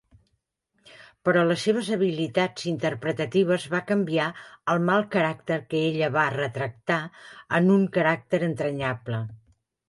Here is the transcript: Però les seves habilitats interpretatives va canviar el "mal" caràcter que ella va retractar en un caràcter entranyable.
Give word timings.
Però 1.27 1.41
les 1.49 1.65
seves 1.67 1.89
habilitats 1.95 2.65
interpretatives 2.71 3.67
va 3.73 3.81
canviar 3.91 4.25
el 4.75 4.81
"mal" 4.87 5.05
caràcter 5.17 5.59
que 5.75 5.83
ella 5.91 6.09
va 6.17 6.25
retractar 6.37 6.99
en 7.61 7.71
un 7.77 7.85
caràcter 8.01 8.43
entranyable. 8.51 9.23